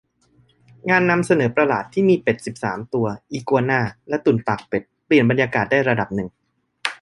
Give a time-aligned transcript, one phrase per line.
[0.89, 6.29] งานนำเสนอประหลาดที่มีเป็ดสิบสามตัว อีกัวน่า และตุ่นปากเป็ด เปลี่ยนบรรยากาศได้ระดับหนึ่ง